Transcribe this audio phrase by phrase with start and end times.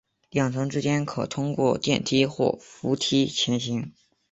[0.31, 3.91] 两层之间可通过电梯或扶梯前往。